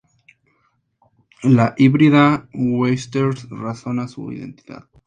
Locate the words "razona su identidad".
3.51-4.85